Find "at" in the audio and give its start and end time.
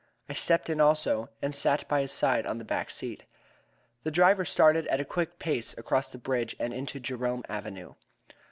4.87-4.99